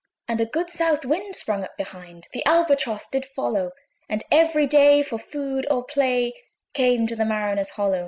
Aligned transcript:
And 0.27 0.41
a 0.41 0.47
good 0.47 0.71
south 0.71 1.05
wind 1.05 1.35
sprung 1.35 1.63
up 1.63 1.77
behind; 1.77 2.27
The 2.33 2.43
Albatross 2.43 3.05
did 3.07 3.23
follow, 3.23 3.69
And 4.09 4.23
every 4.31 4.65
day, 4.65 5.03
for 5.03 5.19
food 5.19 5.67
or 5.69 5.83
play, 5.83 6.33
Came 6.73 7.05
to 7.05 7.15
the 7.15 7.23
mariners' 7.23 7.69
hollo! 7.69 7.99